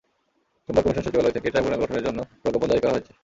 [0.69, 3.11] সোমবার কমিশন সচিবালয় থেকে ট্রাইব্যুনাল গঠনের জন্য প্রজ্ঞাপন জারি করা হয়েছে।